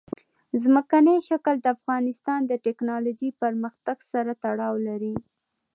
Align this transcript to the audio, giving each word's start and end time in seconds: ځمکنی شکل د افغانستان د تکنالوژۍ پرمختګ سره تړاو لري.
ځمکنی 0.63 1.17
شکل 1.29 1.55
د 1.61 1.67
افغانستان 1.75 2.39
د 2.47 2.53
تکنالوژۍ 2.67 3.29
پرمختګ 3.41 3.97
سره 4.11 4.31
تړاو 4.43 4.75
لري. 4.87 5.15